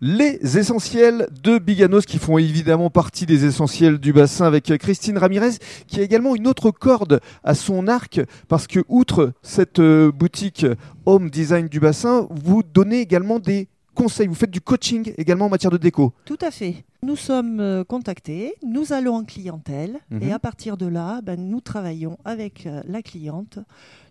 [0.00, 5.54] Les essentiels de Biganos qui font évidemment partie des essentiels du bassin avec Christine Ramirez
[5.88, 10.64] qui a également une autre corde à son arc parce que outre cette euh, boutique
[11.04, 13.66] Home Design du bassin, vous donnez également des
[13.96, 16.12] conseils, vous faites du coaching également en matière de déco.
[16.24, 16.84] Tout à fait.
[17.02, 20.22] Nous sommes euh, contactés, nous allons en clientèle Mhm.
[20.22, 23.58] et à partir de là, ben, nous travaillons avec euh, la cliente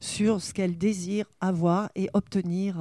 [0.02, 2.76] sur ce qu'elle désire avoir et obtenir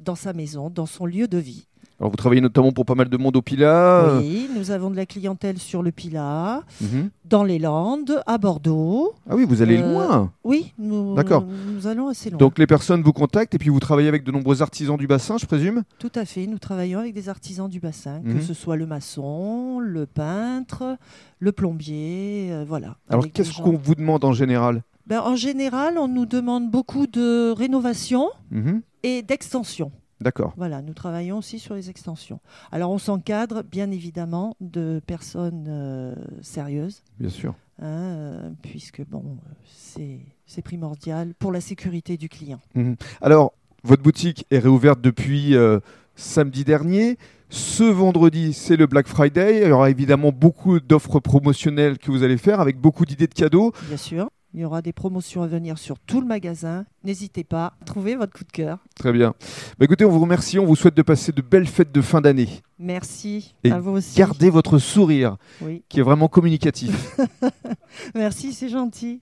[0.00, 1.68] dans sa maison, dans son lieu de vie.
[2.02, 4.14] Alors vous travaillez notamment pour pas mal de monde au Pila.
[4.18, 7.10] Oui, nous avons de la clientèle sur le Pilat, Mhm.
[7.24, 9.12] dans les Landes, à Bordeaux.
[9.30, 10.32] Ah oui, vous allez Euh, loin.
[10.42, 11.44] Oui, nous, D'accord.
[11.44, 12.38] nous allons assez loin.
[12.38, 15.38] Donc les personnes vous contactent et puis vous travaillez avec de nombreux artisans du bassin,
[15.38, 15.84] je présume?
[16.00, 18.34] Tout à fait, nous travaillons avec des artisans du bassin, Mhm.
[18.34, 20.96] que ce soit le maçon, le peintre,
[21.38, 22.96] le plombier, euh, voilà.
[23.10, 24.82] Alors qu'est-ce gens- qu'on vous demande en général?
[25.06, 28.82] Ben, En général, on nous demande beaucoup de rénovation Mhm.
[29.04, 29.92] et d'extension.
[30.22, 30.54] D'accord.
[30.56, 32.40] Voilà, nous travaillons aussi sur les extensions.
[32.70, 37.54] Alors on s'encadre bien évidemment de personnes euh, sérieuses, Bien sûr.
[37.80, 42.60] hein, euh, puisque bon, c'est c'est primordial pour la sécurité du client.
[42.74, 42.96] Mhm.
[43.20, 43.52] Alors,
[43.84, 45.80] votre boutique est réouverte depuis euh,
[46.14, 47.16] samedi dernier.
[47.48, 49.62] Ce vendredi, c'est le Black Friday.
[49.62, 53.34] Il y aura évidemment beaucoup d'offres promotionnelles que vous allez faire avec beaucoup d'idées de
[53.34, 53.72] cadeaux.
[53.88, 56.84] Bien sûr, il y aura des promotions à venir sur tout le magasin.
[57.04, 58.78] N'hésitez pas à trouver votre coup de cœur.
[58.94, 59.34] Très bien.
[59.78, 60.58] Bah, écoutez, on vous remercie.
[60.58, 62.48] On vous souhaite de passer de belles fêtes de fin d'année.
[62.78, 64.18] Merci Et à vous aussi.
[64.18, 67.16] Gardez votre sourire Oui, qui est vraiment communicatif.
[68.14, 69.20] merci, c'est gentil.